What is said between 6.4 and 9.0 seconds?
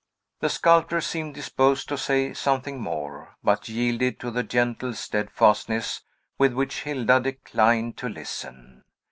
which Hilda declined to listen.